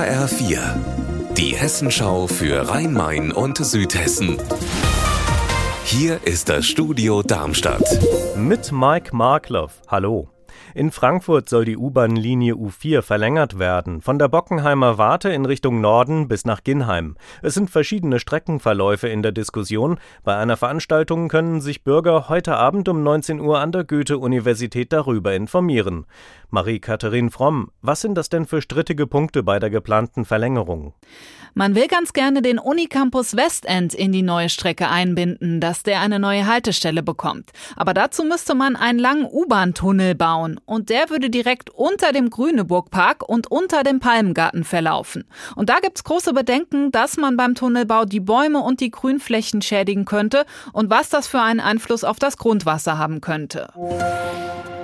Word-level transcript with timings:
HR4, 0.00 0.58
die 1.36 1.54
Hessenschau 1.54 2.26
für 2.26 2.70
Rhein-Main 2.70 3.32
und 3.32 3.58
Südhessen. 3.58 4.38
Hier 5.84 6.20
ist 6.24 6.48
das 6.48 6.64
Studio 6.64 7.22
Darmstadt. 7.22 7.84
Mit 8.34 8.72
Mike 8.72 9.14
Markloff. 9.14 9.82
Hallo. 9.88 10.30
In 10.74 10.90
Frankfurt 10.90 11.48
soll 11.48 11.64
die 11.64 11.76
U-Bahn-Linie 11.76 12.54
U4 12.54 13.02
verlängert 13.02 13.58
werden, 13.58 14.00
von 14.00 14.18
der 14.18 14.28
Bockenheimer 14.28 14.98
Warte 14.98 15.30
in 15.30 15.44
Richtung 15.44 15.80
Norden 15.80 16.28
bis 16.28 16.44
nach 16.44 16.62
Ginnheim. 16.62 17.16
Es 17.42 17.54
sind 17.54 17.70
verschiedene 17.70 18.20
Streckenverläufe 18.20 19.08
in 19.08 19.22
der 19.22 19.32
Diskussion. 19.32 19.98
Bei 20.22 20.36
einer 20.36 20.56
Veranstaltung 20.56 21.28
können 21.28 21.60
sich 21.60 21.84
Bürger 21.84 22.28
heute 22.28 22.56
Abend 22.56 22.88
um 22.88 23.02
19 23.02 23.40
Uhr 23.40 23.58
an 23.58 23.72
der 23.72 23.84
Goethe-Universität 23.84 24.92
darüber 24.92 25.34
informieren. 25.34 26.06
Marie-Katharin 26.50 27.30
Fromm, 27.30 27.70
was 27.82 28.00
sind 28.00 28.14
das 28.16 28.28
denn 28.28 28.46
für 28.46 28.60
strittige 28.60 29.06
Punkte 29.06 29.42
bei 29.42 29.58
der 29.58 29.70
geplanten 29.70 30.24
Verlängerung? 30.24 30.94
Man 31.54 31.74
will 31.74 31.88
ganz 31.88 32.12
gerne 32.12 32.42
den 32.42 32.58
Unicampus 32.58 33.36
Westend 33.36 33.94
in 33.94 34.12
die 34.12 34.22
neue 34.22 34.48
Strecke 34.48 34.88
einbinden, 34.88 35.60
dass 35.60 35.82
der 35.82 36.00
eine 36.00 36.18
neue 36.18 36.46
Haltestelle 36.46 37.02
bekommt. 37.02 37.50
Aber 37.76 37.94
dazu 37.94 38.22
müsste 38.24 38.54
man 38.54 38.76
einen 38.76 38.98
langen 38.98 39.26
U-Bahn-Tunnel 39.30 40.14
bauen 40.14 40.60
und 40.64 40.90
der 40.90 41.10
würde 41.10 41.30
direkt 41.30 41.70
unter 41.70 42.12
dem 42.12 42.30
Grüneburg-Park 42.30 43.28
und 43.28 43.50
unter 43.50 43.82
dem 43.82 44.00
Palmgarten 44.00 44.64
verlaufen. 44.64 45.24
Und 45.56 45.68
da 45.68 45.80
gibt's 45.80 46.04
große 46.04 46.32
Bedenken, 46.32 46.92
dass 46.92 47.16
man 47.16 47.36
beim 47.36 47.54
Tunnelbau 47.54 48.04
die 48.04 48.20
Bäume 48.20 48.60
und 48.60 48.80
die 48.80 48.90
Grünflächen 48.90 49.62
schädigen 49.62 50.04
könnte 50.04 50.44
und 50.72 50.90
was 50.90 51.08
das 51.08 51.26
für 51.26 51.40
einen 51.40 51.60
Einfluss 51.60 52.04
auf 52.04 52.18
das 52.18 52.36
Grundwasser 52.36 52.96
haben 52.98 53.20
könnte. 53.20 53.72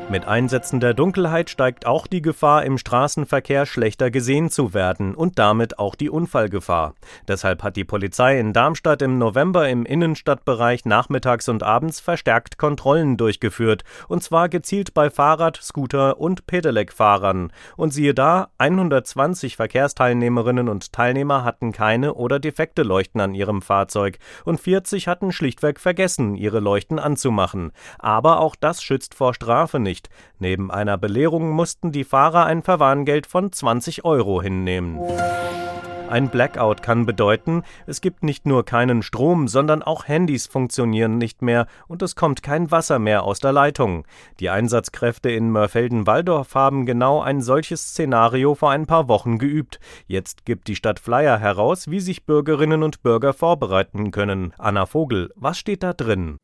Mit 0.08 0.28
Einsätzen 0.28 0.78
der 0.78 0.94
Dunkelheit 0.94 1.50
steigt 1.50 1.84
auch 1.84 2.06
die 2.06 2.22
Gefahr, 2.22 2.64
im 2.64 2.78
Straßenverkehr 2.78 3.66
schlechter 3.66 4.12
gesehen 4.12 4.50
zu 4.50 4.72
werden 4.72 5.16
und 5.16 5.36
damit 5.36 5.80
auch 5.80 5.96
die 5.96 6.10
Unfallgefahr. 6.10 6.94
Deshalb 7.26 7.64
hat 7.64 7.74
die 7.74 7.82
Polizei 7.82 8.38
in 8.38 8.52
Darmstadt 8.52 9.02
im 9.02 9.18
November 9.18 9.68
im 9.68 9.84
Innenstadtbereich 9.84 10.84
nachmittags 10.84 11.48
und 11.48 11.64
abends 11.64 11.98
verstärkt 11.98 12.56
Kontrollen 12.56 13.16
durchgeführt, 13.16 13.82
und 14.06 14.22
zwar 14.22 14.48
gezielt 14.48 14.94
bei 14.94 15.10
Fahrrad-, 15.10 15.58
Scooter- 15.60 16.20
und 16.20 16.46
Pedelec-Fahrern. 16.46 17.52
Und 17.76 17.92
siehe 17.92 18.14
da, 18.14 18.50
120 18.58 19.56
Verkehrsteilnehmerinnen 19.56 20.68
und 20.68 20.92
Teilnehmer 20.92 21.42
hatten 21.42 21.72
keine 21.72 22.14
oder 22.14 22.38
defekte 22.38 22.84
Leuchten 22.84 23.20
an 23.20 23.34
ihrem 23.34 23.60
Fahrzeug 23.60 24.20
und 24.44 24.60
40 24.60 25.08
hatten 25.08 25.32
schlichtweg 25.32 25.80
vergessen, 25.80 26.36
ihre 26.36 26.60
Leuchten 26.60 27.00
anzumachen. 27.00 27.72
Aber 27.98 28.38
auch 28.38 28.54
das 28.54 28.84
schützt 28.84 29.12
vor 29.12 29.34
Strafe 29.34 29.80
nicht 29.80 29.95
nicht. 29.96 30.10
Neben 30.38 30.70
einer 30.70 30.98
Belehrung 30.98 31.50
mussten 31.50 31.92
die 31.92 32.04
Fahrer 32.04 32.44
ein 32.44 32.62
Verwarngeld 32.62 33.26
von 33.26 33.52
20 33.52 34.04
Euro 34.04 34.42
hinnehmen. 34.42 34.98
Ein 36.08 36.28
Blackout 36.28 36.84
kann 36.84 37.04
bedeuten, 37.04 37.64
es 37.86 38.00
gibt 38.00 38.22
nicht 38.22 38.46
nur 38.46 38.64
keinen 38.64 39.02
Strom, 39.02 39.48
sondern 39.48 39.82
auch 39.82 40.06
Handys 40.06 40.46
funktionieren 40.46 41.18
nicht 41.18 41.42
mehr 41.42 41.66
und 41.88 42.00
es 42.00 42.14
kommt 42.14 42.44
kein 42.44 42.70
Wasser 42.70 43.00
mehr 43.00 43.24
aus 43.24 43.40
der 43.40 43.50
Leitung. 43.50 44.06
Die 44.38 44.48
Einsatzkräfte 44.48 45.30
in 45.30 45.50
Mörfelden-Walldorf 45.50 46.54
haben 46.54 46.86
genau 46.86 47.22
ein 47.22 47.40
solches 47.42 47.88
Szenario 47.88 48.54
vor 48.54 48.70
ein 48.70 48.86
paar 48.86 49.08
Wochen 49.08 49.38
geübt. 49.38 49.80
Jetzt 50.06 50.44
gibt 50.44 50.68
die 50.68 50.76
Stadt 50.76 51.00
Flyer 51.00 51.40
heraus, 51.40 51.90
wie 51.90 52.00
sich 52.00 52.24
Bürgerinnen 52.24 52.84
und 52.84 53.02
Bürger 53.02 53.32
vorbereiten 53.32 54.12
können. 54.12 54.52
Anna 54.58 54.86
Vogel, 54.86 55.32
was 55.34 55.58
steht 55.58 55.82
da 55.82 55.92
drin? 55.92 56.36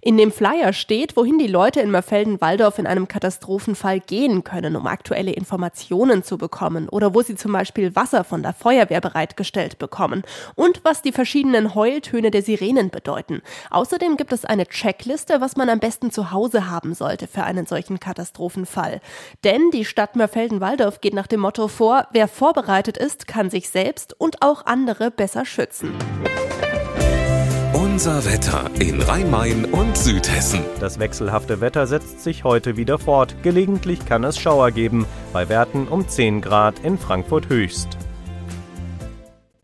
In 0.00 0.16
dem 0.16 0.32
Flyer 0.32 0.72
steht, 0.72 1.16
wohin 1.16 1.38
die 1.38 1.46
Leute 1.46 1.80
in 1.80 1.90
Mörfelden-Walldorf 1.90 2.78
in 2.78 2.86
einem 2.86 3.08
Katastrophenfall 3.08 4.00
gehen 4.00 4.44
können, 4.44 4.76
um 4.76 4.86
aktuelle 4.86 5.32
Informationen 5.32 6.22
zu 6.22 6.38
bekommen 6.38 6.88
oder 6.88 7.14
wo 7.14 7.22
sie 7.22 7.34
zum 7.34 7.52
Beispiel 7.52 7.94
Wasser 7.96 8.24
von 8.24 8.42
der 8.42 8.52
Feuerwehr 8.52 9.00
bereitgestellt 9.00 9.78
bekommen 9.78 10.22
und 10.54 10.80
was 10.84 11.02
die 11.02 11.12
verschiedenen 11.12 11.74
Heultöne 11.74 12.30
der 12.30 12.42
Sirenen 12.42 12.90
bedeuten. 12.90 13.42
Außerdem 13.70 14.16
gibt 14.16 14.32
es 14.32 14.44
eine 14.44 14.66
Checkliste, 14.66 15.40
was 15.40 15.56
man 15.56 15.68
am 15.68 15.80
besten 15.80 16.10
zu 16.10 16.30
Hause 16.32 16.70
haben 16.70 16.94
sollte 16.94 17.26
für 17.26 17.44
einen 17.44 17.66
solchen 17.66 18.00
Katastrophenfall. 18.00 19.00
Denn 19.44 19.70
die 19.70 19.84
Stadt 19.84 20.16
Mörfelden-Walldorf 20.16 21.00
geht 21.00 21.14
nach 21.14 21.26
dem 21.26 21.40
Motto 21.40 21.68
vor, 21.68 22.06
wer 22.12 22.28
vorbereitet 22.28 22.96
ist, 22.96 23.26
kann 23.26 23.50
sich 23.50 23.70
selbst 23.70 24.18
und 24.18 24.42
auch 24.42 24.66
andere 24.66 25.10
besser 25.10 25.44
schützen. 25.44 25.94
Unser 27.98 28.24
Wetter 28.26 28.70
in 28.78 29.02
Rhein-Main 29.02 29.64
und 29.64 29.98
Südhessen. 29.98 30.60
Das 30.78 31.00
wechselhafte 31.00 31.60
Wetter 31.60 31.88
setzt 31.88 32.20
sich 32.20 32.44
heute 32.44 32.76
wieder 32.76 32.96
fort. 32.96 33.34
Gelegentlich 33.42 34.06
kann 34.06 34.22
es 34.22 34.38
Schauer 34.38 34.70
geben, 34.70 35.04
bei 35.32 35.48
Werten 35.48 35.88
um 35.88 36.06
10 36.06 36.40
Grad 36.40 36.78
in 36.84 36.96
Frankfurt 36.96 37.48
höchst. 37.48 37.97